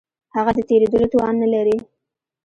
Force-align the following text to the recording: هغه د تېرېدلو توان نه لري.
هغه 0.35 0.51
د 0.57 0.59
تېرېدلو 0.69 1.07
توان 1.13 1.35
نه 1.43 1.47
لري. 1.53 1.77